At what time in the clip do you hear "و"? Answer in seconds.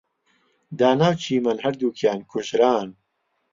1.13-1.19